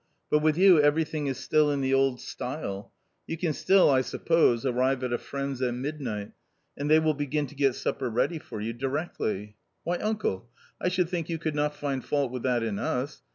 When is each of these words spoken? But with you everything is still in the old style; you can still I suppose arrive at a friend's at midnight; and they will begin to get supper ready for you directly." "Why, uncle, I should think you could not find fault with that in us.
But 0.31 0.39
with 0.39 0.57
you 0.57 0.81
everything 0.81 1.27
is 1.27 1.37
still 1.37 1.69
in 1.69 1.79
the 1.81 1.93
old 1.93 2.19
style; 2.19 2.91
you 3.27 3.37
can 3.37 3.53
still 3.53 3.87
I 3.91 4.01
suppose 4.01 4.65
arrive 4.65 5.03
at 5.03 5.13
a 5.13 5.19
friend's 5.19 5.61
at 5.61 5.75
midnight; 5.75 6.31
and 6.75 6.89
they 6.89 6.97
will 6.97 7.13
begin 7.13 7.45
to 7.45 7.55
get 7.55 7.75
supper 7.75 8.09
ready 8.09 8.39
for 8.39 8.59
you 8.59 8.73
directly." 8.73 9.57
"Why, 9.83 9.97
uncle, 9.97 10.49
I 10.81 10.87
should 10.89 11.07
think 11.09 11.29
you 11.29 11.37
could 11.37 11.53
not 11.53 11.75
find 11.75 12.03
fault 12.03 12.31
with 12.31 12.41
that 12.41 12.63
in 12.63 12.79
us. 12.79 13.21